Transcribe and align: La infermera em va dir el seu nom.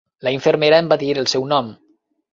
La 0.27 0.31
infermera 0.35 0.79
em 0.83 0.89
va 0.95 0.99
dir 1.03 1.11
el 1.25 1.31
seu 1.35 1.49
nom. 1.53 1.73